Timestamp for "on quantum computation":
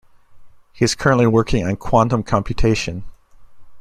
1.63-3.03